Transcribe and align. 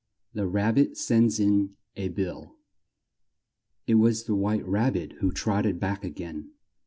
THE 0.33 0.47
RAB 0.47 0.73
BIT 0.73 0.97
SENDS 0.97 1.39
IN 1.39 1.75
A 1.95 2.07
BILL. 2.09 2.55
It 3.85 3.95
was 4.01 4.23
the 4.23 4.33
White 4.33 4.67
Rab 4.67 4.93
bit 4.93 5.11
who 5.19 5.31
trot 5.31 5.63
ted 5.65 5.79
back 5.79 6.03
a 6.03 6.09
gain. 6.09 6.53